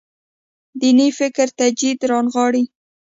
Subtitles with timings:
[0.79, 2.63] دیني فکر تجدید رانغاړي.